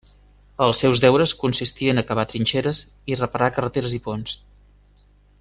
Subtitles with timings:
[0.67, 2.81] Els seus deures consistien a cavar trinxeres
[3.13, 4.35] i reparar carreteres i ponts.